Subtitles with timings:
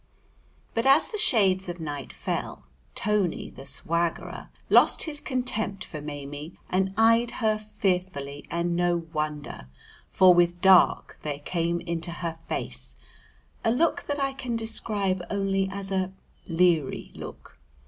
[0.73, 2.65] But as the shades of night fell,
[2.95, 9.67] Tony, the swaggerer, lost his contempt for Maimie and eyed her fearfully, and no wonder,
[10.09, 12.95] for with dark there came into her face
[13.63, 16.11] a look that I can describe only as a
[16.47, 17.59] leary look.